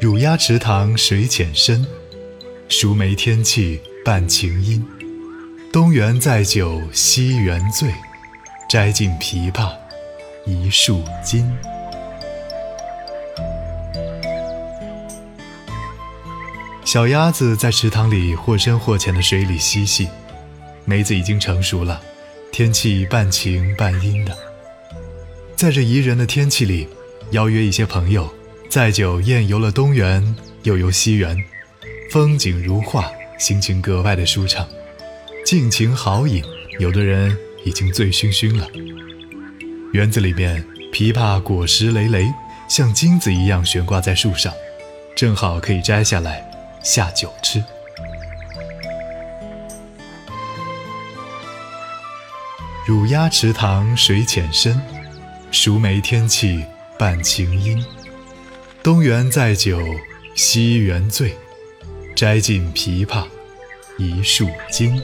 [0.00, 1.86] 乳鸭池塘水浅深，
[2.68, 4.84] 熟梅天气伴晴阴。
[5.72, 7.90] 东园载酒西园醉，
[8.68, 9.74] 摘尽枇杷
[10.46, 11.50] 一树金。
[16.84, 20.08] 小鸭子在池塘里或深或浅的水里嬉戏，
[20.84, 22.00] 梅子已经成熟了，
[22.52, 24.34] 天气半晴半阴的。
[25.56, 26.88] 在这宜人的天气里，
[27.32, 28.32] 邀约一些朋友，
[28.68, 31.36] 载酒宴游了东园，又游西园，
[32.10, 34.66] 风景如画，心情格外的舒畅，
[35.44, 36.42] 尽情豪饮。
[36.78, 38.68] 有的人已经醉醺醺了。
[39.92, 40.62] 园子里面，
[40.92, 42.32] 枇杷果实累累，
[42.68, 44.52] 像金子一样悬挂在树上，
[45.16, 46.44] 正好可以摘下来。
[46.82, 47.64] 下酒吃。
[52.86, 54.80] 乳鸭池塘水浅深，
[55.50, 56.64] 熟梅天气
[56.98, 57.84] 伴晴阴。
[58.82, 59.80] 东园载酒
[60.34, 61.34] 西园醉，
[62.14, 63.26] 摘尽枇杷
[63.98, 65.02] 一树金。